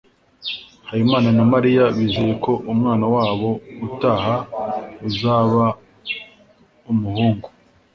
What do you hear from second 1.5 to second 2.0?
mariya